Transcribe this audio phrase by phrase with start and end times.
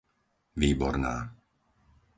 [0.61, 1.15] Výborná